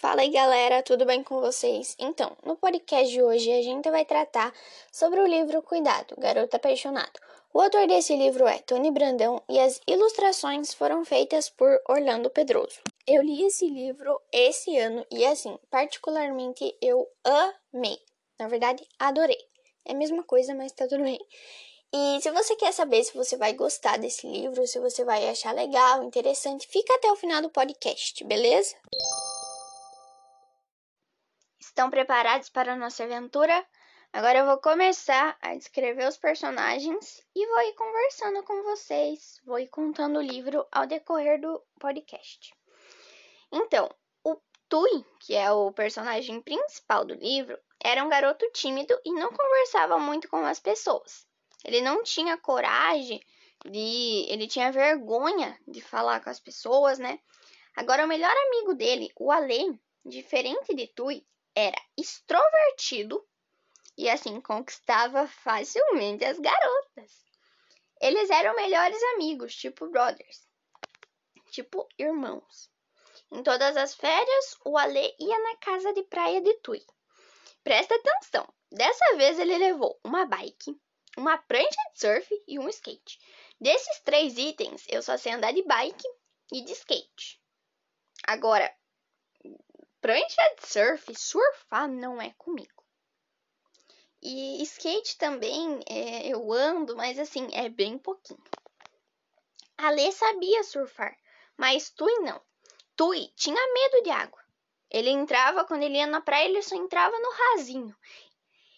Fala 0.00 0.20
aí 0.20 0.30
galera, 0.30 0.80
tudo 0.80 1.04
bem 1.04 1.24
com 1.24 1.40
vocês? 1.40 1.96
Então, 1.98 2.36
no 2.44 2.54
podcast 2.54 3.12
de 3.12 3.20
hoje 3.20 3.50
a 3.50 3.60
gente 3.60 3.90
vai 3.90 4.04
tratar 4.04 4.54
sobre 4.92 5.18
o 5.18 5.26
livro 5.26 5.60
Cuidado, 5.60 6.14
Garoto 6.16 6.54
Apaixonado. 6.54 7.18
O 7.52 7.60
autor 7.60 7.88
desse 7.88 8.14
livro 8.14 8.46
é 8.46 8.60
Tony 8.60 8.92
Brandão 8.92 9.42
e 9.48 9.58
as 9.58 9.80
ilustrações 9.88 10.72
foram 10.72 11.04
feitas 11.04 11.50
por 11.50 11.82
Orlando 11.88 12.30
Pedroso. 12.30 12.80
Eu 13.08 13.22
li 13.22 13.44
esse 13.44 13.68
livro 13.68 14.20
esse 14.32 14.78
ano 14.78 15.04
e 15.10 15.26
assim, 15.26 15.58
particularmente 15.68 16.76
eu 16.80 17.04
amei. 17.24 17.98
Na 18.38 18.46
verdade, 18.46 18.86
adorei. 19.00 19.44
É 19.84 19.90
a 19.90 19.96
mesma 19.96 20.22
coisa, 20.22 20.54
mas 20.54 20.70
tá 20.70 20.86
tudo 20.86 21.02
bem. 21.02 21.18
E 21.92 22.20
se 22.22 22.30
você 22.30 22.54
quer 22.54 22.72
saber 22.72 23.02
se 23.02 23.16
você 23.16 23.36
vai 23.36 23.52
gostar 23.52 23.98
desse 23.98 24.28
livro, 24.28 24.64
se 24.64 24.78
você 24.78 25.04
vai 25.04 25.28
achar 25.28 25.52
legal, 25.52 26.04
interessante, 26.04 26.68
fica 26.68 26.94
até 26.94 27.10
o 27.10 27.16
final 27.16 27.42
do 27.42 27.50
podcast, 27.50 28.22
beleza? 28.22 28.76
Estão 31.78 31.90
preparados 31.90 32.48
para 32.48 32.72
a 32.72 32.76
nossa 32.76 33.04
aventura? 33.04 33.64
Agora 34.12 34.40
eu 34.40 34.46
vou 34.46 34.58
começar 34.58 35.38
a 35.40 35.54
descrever 35.54 36.08
os 36.08 36.16
personagens 36.16 37.24
e 37.36 37.46
vou 37.46 37.60
ir 37.60 37.74
conversando 37.74 38.42
com 38.42 38.64
vocês, 38.64 39.40
vou 39.44 39.60
ir 39.60 39.68
contando 39.68 40.18
o 40.18 40.20
livro 40.20 40.66
ao 40.72 40.88
decorrer 40.88 41.40
do 41.40 41.62
podcast. 41.78 42.52
Então, 43.52 43.88
o 44.24 44.36
Tui, 44.68 45.04
que 45.20 45.36
é 45.36 45.52
o 45.52 45.70
personagem 45.70 46.42
principal 46.42 47.04
do 47.04 47.14
livro, 47.14 47.56
era 47.78 48.02
um 48.04 48.08
garoto 48.08 48.44
tímido 48.50 49.00
e 49.04 49.12
não 49.12 49.32
conversava 49.32 50.00
muito 50.00 50.28
com 50.28 50.44
as 50.44 50.58
pessoas. 50.58 51.28
Ele 51.64 51.80
não 51.80 52.02
tinha 52.02 52.36
coragem 52.36 53.24
de. 53.64 54.26
Ele 54.28 54.48
tinha 54.48 54.72
vergonha 54.72 55.56
de 55.64 55.80
falar 55.80 56.24
com 56.24 56.30
as 56.30 56.40
pessoas, 56.40 56.98
né? 56.98 57.20
Agora, 57.76 58.04
o 58.04 58.08
melhor 58.08 58.34
amigo 58.48 58.74
dele, 58.74 59.12
o 59.14 59.30
Ale, 59.30 59.80
diferente 60.04 60.74
de 60.74 60.88
Tui, 60.88 61.24
era 61.58 61.82
extrovertido 61.96 63.26
e 63.96 64.08
assim 64.08 64.40
conquistava 64.40 65.26
facilmente 65.26 66.24
as 66.24 66.38
garotas. 66.38 67.26
Eles 68.00 68.30
eram 68.30 68.54
melhores 68.54 69.02
amigos, 69.14 69.56
tipo 69.56 69.88
brothers, 69.88 70.46
tipo 71.50 71.88
irmãos. 71.98 72.70
Em 73.32 73.42
todas 73.42 73.76
as 73.76 73.92
férias, 73.92 74.56
o 74.64 74.78
Ale 74.78 75.12
ia 75.18 75.38
na 75.40 75.56
casa 75.56 75.92
de 75.92 76.04
praia 76.04 76.40
de 76.40 76.54
Tui. 76.58 76.80
Presta 77.64 77.92
atenção, 77.96 78.46
dessa 78.70 79.16
vez 79.16 79.36
ele 79.40 79.58
levou 79.58 79.98
uma 80.04 80.26
bike, 80.26 80.80
uma 81.16 81.38
prancha 81.38 81.90
de 81.92 81.98
surf 81.98 82.42
e 82.46 82.56
um 82.60 82.68
skate. 82.68 83.18
Desses 83.60 83.98
três 84.04 84.38
itens, 84.38 84.84
eu 84.88 85.02
só 85.02 85.16
sei 85.16 85.32
andar 85.32 85.52
de 85.52 85.64
bike 85.64 86.08
e 86.52 86.62
de 86.62 86.70
skate. 86.70 87.42
Agora, 88.28 88.72
prancha 90.00 90.54
de 90.60 90.66
surf, 90.66 91.14
surfar 91.14 91.88
não 91.88 92.20
é 92.20 92.32
comigo. 92.38 92.84
E 94.20 94.62
skate 94.62 95.16
também 95.16 95.80
é, 95.88 96.26
eu 96.26 96.52
ando, 96.52 96.96
mas 96.96 97.18
assim, 97.18 97.48
é 97.52 97.68
bem 97.68 97.96
pouquinho. 97.96 98.42
A 99.76 99.90
Lê 99.90 100.10
sabia 100.10 100.64
surfar, 100.64 101.16
mas 101.56 101.90
Tui 101.90 102.12
não. 102.20 102.42
Tui 102.96 103.28
tinha 103.36 103.72
medo 103.72 104.02
de 104.02 104.10
água. 104.10 104.42
Ele 104.90 105.10
entrava, 105.10 105.64
quando 105.64 105.82
ele 105.84 105.98
ia 105.98 106.06
na 106.06 106.20
praia, 106.20 106.46
ele 106.46 106.62
só 106.62 106.74
entrava 106.74 107.16
no 107.18 107.30
rasinho. 107.30 107.96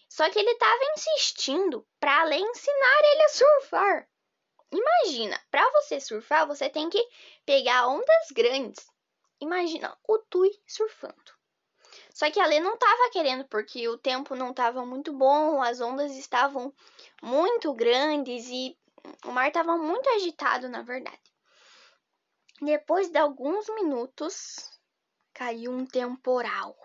Só 0.08 0.28
que 0.28 0.38
ele 0.38 0.50
estava 0.50 0.80
insistindo 0.96 1.86
para 1.98 2.24
Lê 2.24 2.36
ensinar 2.36 3.00
ele 3.12 3.22
a 3.22 3.28
surfar. 3.28 4.08
Imagina, 4.72 5.40
para 5.50 5.68
você 5.70 6.00
surfar, 6.00 6.46
você 6.46 6.68
tem 6.68 6.90
que 6.90 7.02
pegar 7.46 7.88
ondas 7.88 8.30
grandes. 8.32 8.89
Imagina 9.40 9.96
o 10.06 10.18
Tui 10.18 10.50
surfando. 10.66 11.40
Só 12.12 12.30
que 12.30 12.38
a 12.38 12.46
Lê 12.46 12.60
não 12.60 12.74
estava 12.74 13.10
querendo 13.10 13.44
porque 13.46 13.88
o 13.88 13.96
tempo 13.96 14.34
não 14.34 14.50
estava 14.50 14.84
muito 14.84 15.12
bom, 15.12 15.62
as 15.62 15.80
ondas 15.80 16.16
estavam 16.16 16.72
muito 17.22 17.72
grandes 17.72 18.46
e 18.48 18.76
o 19.24 19.32
mar 19.32 19.48
estava 19.48 19.76
muito 19.76 20.08
agitado, 20.10 20.68
na 20.68 20.82
verdade. 20.82 21.18
Depois 22.60 23.08
de 23.08 23.18
alguns 23.18 23.66
minutos, 23.70 24.70
caiu 25.32 25.72
um 25.72 25.86
temporal. 25.86 26.76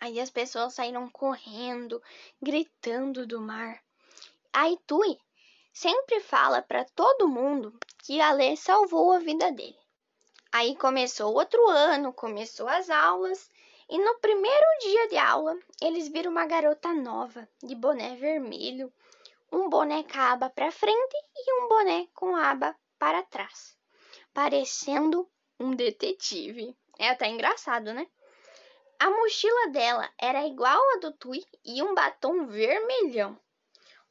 Aí 0.00 0.20
as 0.20 0.30
pessoas 0.30 0.74
saíram 0.74 1.08
correndo, 1.08 2.02
gritando 2.42 3.26
do 3.26 3.40
mar. 3.40 3.80
Aí 4.52 4.76
Tui 4.86 5.18
sempre 5.72 6.18
fala 6.20 6.60
para 6.60 6.84
todo 6.84 7.28
mundo 7.28 7.78
que 8.08 8.22
a 8.22 8.32
Lê 8.32 8.56
salvou 8.56 9.12
a 9.12 9.18
vida 9.18 9.52
dele. 9.52 9.78
Aí 10.50 10.74
começou 10.76 11.34
outro 11.34 11.68
ano, 11.68 12.10
começou 12.10 12.66
as 12.66 12.88
aulas, 12.88 13.50
e 13.86 13.98
no 13.98 14.18
primeiro 14.18 14.64
dia 14.80 15.08
de 15.08 15.18
aula, 15.18 15.54
eles 15.78 16.08
viram 16.08 16.30
uma 16.30 16.46
garota 16.46 16.90
nova, 16.94 17.46
de 17.62 17.74
boné 17.74 18.16
vermelho, 18.16 18.90
um 19.52 19.68
boné 19.68 20.04
com 20.04 20.18
aba 20.18 20.48
para 20.48 20.72
frente 20.72 21.16
e 21.36 21.52
um 21.60 21.68
boné 21.68 22.08
com 22.14 22.34
aba 22.34 22.74
para 22.98 23.22
trás, 23.24 23.76
parecendo 24.32 25.28
um 25.60 25.72
detetive. 25.72 26.74
É 26.98 27.10
até 27.10 27.28
engraçado, 27.28 27.92
né? 27.92 28.06
A 28.98 29.10
mochila 29.10 29.68
dela 29.68 30.10
era 30.16 30.46
igual 30.46 30.80
a 30.94 30.96
do 31.00 31.12
Tui 31.12 31.44
e 31.62 31.82
um 31.82 31.94
batom 31.94 32.46
vermelhão. 32.46 33.38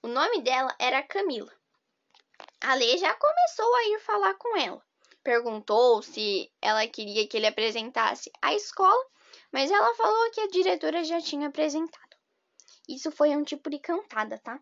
O 0.03 0.07
nome 0.07 0.44
dela 0.44 0.75
era 0.78 1.02
Camila. 1.02 1.56
A 2.62 2.75
Lê 2.75 2.98
já 2.98 3.14
começou 3.14 3.75
a 3.75 3.84
ir 3.90 4.00
falar 4.00 4.34
com 4.36 4.58
ela. 4.58 4.81
Perguntou 5.24 6.02
se 6.02 6.52
ela 6.62 6.88
queria 6.88 7.28
que 7.28 7.38
ele 7.38 7.48
apresentasse 7.48 8.31
a 8.42 8.53
escola, 8.53 9.06
mas 9.52 9.72
ela 9.72 9.94
falou 9.96 10.31
que 10.31 10.42
a 10.42 10.48
diretora 10.48 11.03
já 11.03 11.22
tinha 11.22 11.48
apresentado. 11.48 12.16
Isso 12.88 13.12
foi 13.12 13.36
um 13.36 13.44
tipo 13.44 13.70
de 13.70 13.80
cantada, 13.80 14.40
tá? 14.40 14.59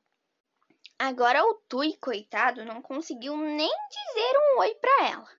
Agora 0.97 1.44
o 1.44 1.56
Tui, 1.68 1.97
coitado, 1.97 2.63
não 2.63 2.81
conseguiu 2.81 3.36
nem 3.36 3.69
dizer 3.69 4.34
um 4.38 4.59
oi 4.59 4.74
para 4.75 5.07
ela. 5.07 5.30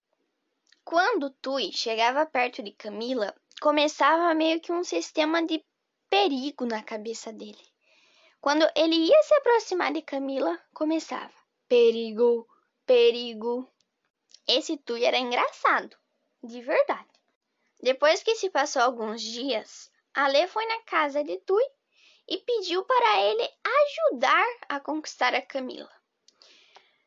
Quando 0.84 1.30
Tui 1.30 1.72
chegava 1.72 2.26
perto 2.26 2.62
de 2.62 2.72
Camila, 2.72 3.34
começava 3.60 4.34
meio 4.34 4.60
que 4.60 4.70
um 4.70 4.84
sistema 4.84 5.44
de 5.44 5.64
perigo 6.08 6.64
na 6.66 6.82
cabeça 6.82 7.32
dele. 7.32 7.66
Quando 8.40 8.70
ele 8.76 8.94
ia 8.94 9.22
se 9.22 9.34
aproximar 9.34 9.92
de 9.92 10.02
Camila, 10.02 10.56
começava: 10.72 11.32
perigo, 11.68 12.48
perigo. 12.84 13.70
Esse 14.46 14.76
Tui 14.76 15.04
era 15.04 15.18
engraçado, 15.18 15.96
de 16.42 16.60
verdade. 16.62 17.08
Depois 17.80 18.22
que 18.22 18.34
se 18.36 18.48
passou 18.50 18.82
alguns 18.82 19.20
dias, 19.20 19.90
Ale 20.14 20.46
foi 20.48 20.64
na 20.66 20.80
casa 20.82 21.22
de 21.22 21.38
Tui 21.38 21.64
e 22.28 22.38
pediu 22.38 22.84
para 22.84 23.22
ele 23.22 23.48
ajudar 23.64 24.46
a 24.68 24.80
conquistar 24.80 25.34
a 25.34 25.42
Camila. 25.42 25.90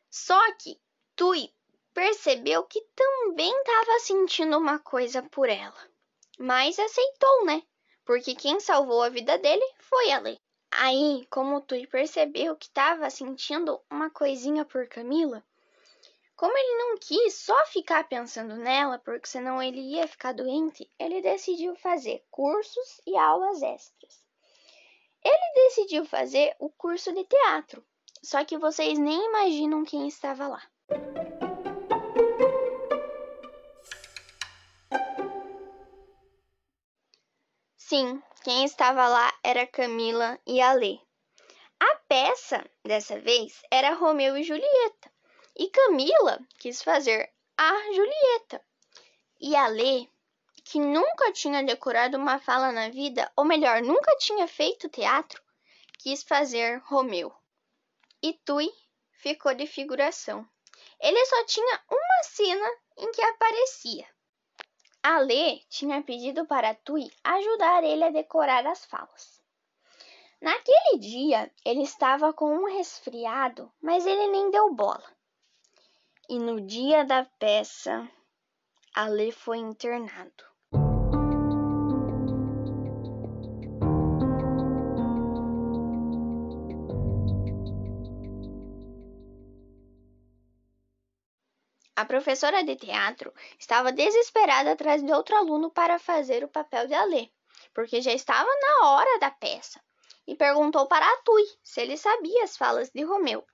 Só 0.08 0.40
que 0.54 0.80
Tui 1.16 1.52
percebeu 1.92 2.64
que 2.64 2.80
também 2.94 3.54
estava 3.58 3.98
sentindo 4.00 4.56
uma 4.56 4.78
coisa 4.78 5.22
por 5.22 5.48
ela, 5.48 5.90
mas 6.38 6.78
aceitou, 6.78 7.44
né? 7.44 7.62
Porque 8.04 8.34
quem 8.34 8.60
salvou 8.60 9.02
a 9.02 9.08
vida 9.08 9.38
dele 9.38 9.64
foi 9.78 10.10
a 10.10 10.18
Lê. 10.18 10.38
Aí, 10.72 11.26
como 11.30 11.60
Tui 11.60 11.86
percebeu 11.86 12.56
que 12.56 12.66
estava 12.66 13.10
sentindo 13.10 13.80
uma 13.90 14.08
coisinha 14.08 14.64
por 14.64 14.86
Camila, 14.88 15.44
como 16.36 16.56
ele 16.56 16.78
não 16.78 16.96
quis 16.96 17.34
só 17.34 17.66
ficar 17.66 18.08
pensando 18.08 18.56
nela, 18.56 18.98
porque 18.98 19.28
senão 19.28 19.62
ele 19.62 19.80
ia 19.80 20.08
ficar 20.08 20.32
doente, 20.32 20.90
ele 20.98 21.20
decidiu 21.20 21.74
fazer 21.76 22.24
cursos 22.30 23.00
e 23.06 23.16
aulas 23.16 23.60
extras. 23.60 24.24
Ele 25.22 25.68
decidiu 25.68 26.06
fazer 26.06 26.56
o 26.58 26.70
curso 26.70 27.12
de 27.12 27.24
teatro, 27.24 27.84
só 28.22 28.42
que 28.44 28.56
vocês 28.56 28.98
nem 28.98 29.26
imaginam 29.26 29.84
quem 29.84 30.08
estava 30.08 30.48
lá. 30.48 30.62
Sim, 37.90 38.22
quem 38.44 38.64
estava 38.64 39.08
lá 39.08 39.36
era 39.42 39.66
Camila 39.66 40.38
e 40.46 40.60
Alê. 40.60 41.00
A 41.80 41.96
peça, 42.06 42.64
dessa 42.84 43.18
vez, 43.18 43.60
era 43.68 43.94
Romeu 43.94 44.36
e 44.36 44.44
Julieta. 44.44 45.12
E 45.56 45.68
Camila 45.70 46.38
quis 46.60 46.84
fazer 46.84 47.28
a 47.58 47.72
Julieta. 47.92 48.64
E 49.40 49.56
a 49.56 49.66
Lê, 49.66 50.06
que 50.64 50.78
nunca 50.78 51.32
tinha 51.32 51.64
decorado 51.64 52.16
uma 52.16 52.38
fala 52.38 52.70
na 52.70 52.90
vida, 52.90 53.28
ou 53.34 53.44
melhor, 53.44 53.82
nunca 53.82 54.16
tinha 54.18 54.46
feito 54.46 54.88
teatro, 54.88 55.42
quis 55.98 56.22
fazer 56.22 56.80
Romeu. 56.84 57.34
E 58.22 58.34
Tui 58.44 58.72
ficou 59.14 59.52
de 59.52 59.66
figuração. 59.66 60.48
Ele 61.00 61.26
só 61.26 61.44
tinha 61.44 61.82
uma 61.90 62.22
cena 62.22 62.70
em 62.98 63.10
que 63.10 63.20
aparecia. 63.20 64.06
A 65.02 65.18
Lê 65.18 65.60
tinha 65.68 66.02
pedido 66.02 66.46
para 66.46 66.74
Tui 66.74 67.10
ajudar 67.24 67.82
ele 67.82 68.04
a 68.04 68.10
decorar 68.10 68.66
as 68.66 68.84
falas. 68.84 69.40
Naquele 70.40 70.98
dia, 70.98 71.50
ele 71.64 71.82
estava 71.82 72.32
com 72.32 72.54
um 72.54 72.76
resfriado, 72.76 73.72
mas 73.80 74.06
ele 74.06 74.26
nem 74.28 74.50
deu 74.50 74.74
bola. 74.74 75.04
E 76.28 76.38
no 76.38 76.60
dia 76.60 77.04
da 77.04 77.24
peça, 77.24 78.08
Alê 78.94 79.32
foi 79.32 79.58
internado. 79.58 80.49
A 92.00 92.06
professora 92.06 92.64
de 92.64 92.76
teatro 92.76 93.30
estava 93.58 93.92
desesperada 93.92 94.72
atrás 94.72 95.04
de 95.04 95.12
outro 95.12 95.36
aluno 95.36 95.70
para 95.70 95.98
fazer 95.98 96.42
o 96.42 96.48
papel 96.48 96.86
de 96.86 96.94
Alê, 96.94 97.28
porque 97.74 98.00
já 98.00 98.10
estava 98.10 98.48
na 98.48 98.88
hora 98.88 99.18
da 99.18 99.30
peça, 99.30 99.78
e 100.26 100.34
perguntou 100.34 100.86
para 100.86 101.14
Tui 101.18 101.44
se 101.62 101.82
ele 101.82 101.98
sabia 101.98 102.44
as 102.44 102.56
falas 102.56 102.88
de 102.88 103.02
Romeu. 103.04 103.46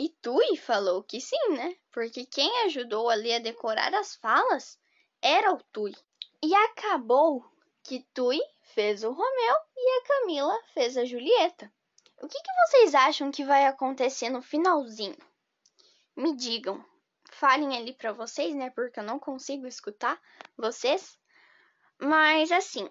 E 0.00 0.08
Tui 0.08 0.56
falou 0.56 1.04
que 1.04 1.20
sim, 1.20 1.50
né? 1.50 1.76
Porque 1.92 2.26
quem 2.26 2.50
ajudou 2.64 3.08
Alê 3.08 3.36
a 3.36 3.38
decorar 3.38 3.94
as 3.94 4.16
falas 4.16 4.76
era 5.22 5.52
o 5.52 5.62
Tui. 5.72 5.94
E 6.42 6.52
acabou 6.52 7.44
que 7.84 8.04
Tui 8.12 8.40
fez 8.74 9.04
o 9.04 9.12
Romeu 9.12 9.56
e 9.76 10.00
a 10.00 10.06
Camila 10.08 10.60
fez 10.74 10.96
a 10.96 11.04
Julieta. 11.04 11.72
O 12.20 12.26
que, 12.26 12.42
que 12.42 12.52
vocês 12.66 12.96
acham 12.96 13.30
que 13.30 13.44
vai 13.44 13.64
acontecer 13.66 14.28
no 14.28 14.42
finalzinho? 14.42 15.16
Me 16.16 16.34
digam 16.34 16.84
falem 17.40 17.74
ali 17.74 17.94
para 17.94 18.12
vocês, 18.12 18.54
né? 18.54 18.68
Porque 18.68 19.00
eu 19.00 19.04
não 19.04 19.18
consigo 19.18 19.66
escutar 19.66 20.20
vocês. 20.58 21.18
Mas 21.98 22.52
assim, 22.52 22.88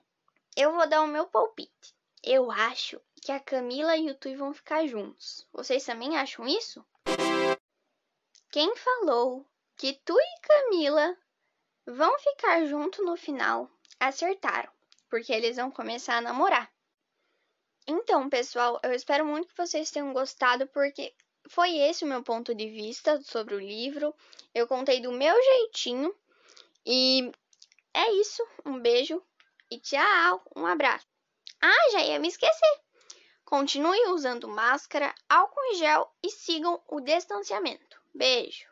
eu 0.57 0.73
vou 0.73 0.89
dar 0.89 1.03
o 1.03 1.07
meu 1.07 1.27
palpite. 1.27 1.95
Eu 2.23 2.51
acho 2.51 2.99
que 3.21 3.31
a 3.31 3.39
Camila 3.39 3.95
e 3.95 4.09
o 4.09 4.15
Tui 4.15 4.35
vão 4.35 4.51
ficar 4.51 4.87
juntos. 4.87 5.47
Vocês 5.53 5.85
também 5.85 6.17
acham 6.17 6.47
isso? 6.47 6.83
Quem 8.51 8.75
falou 8.75 9.45
que 9.77 9.93
Tui 10.03 10.21
e 10.21 10.41
Camila 10.41 11.15
vão 11.85 12.17
ficar 12.19 12.65
juntos 12.65 13.05
no 13.05 13.15
final, 13.15 13.69
acertaram, 13.99 14.71
porque 15.09 15.31
eles 15.31 15.57
vão 15.57 15.69
começar 15.69 16.17
a 16.17 16.21
namorar. 16.21 16.71
Então, 17.87 18.29
pessoal, 18.29 18.79
eu 18.83 18.93
espero 18.93 19.25
muito 19.25 19.47
que 19.47 19.57
vocês 19.57 19.91
tenham 19.91 20.11
gostado, 20.11 20.67
porque 20.67 21.13
foi 21.47 21.77
esse 21.77 22.03
o 22.03 22.07
meu 22.07 22.23
ponto 22.23 22.53
de 22.53 22.69
vista 22.69 23.21
sobre 23.21 23.55
o 23.55 23.59
livro. 23.59 24.13
Eu 24.53 24.67
contei 24.67 25.01
do 25.01 25.11
meu 25.11 25.35
jeitinho. 25.35 26.13
E 26.85 27.31
é 27.93 28.11
isso. 28.13 28.45
Um 28.65 28.79
beijo 28.79 29.21
e 29.71 29.79
tchau. 29.79 30.41
Um 30.55 30.65
abraço. 30.65 31.07
Ah, 31.61 31.91
já 31.91 32.01
ia 32.01 32.19
me 32.19 32.27
esquecer. 32.27 32.79
Continue 33.43 34.09
usando 34.09 34.47
máscara, 34.47 35.13
álcool 35.27 35.63
em 35.71 35.75
gel 35.75 36.13
e 36.21 36.29
sigam 36.29 36.81
o 36.87 37.01
distanciamento. 37.01 37.99
Beijo. 38.13 38.69